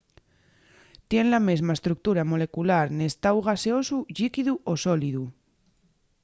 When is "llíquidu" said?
4.15-4.53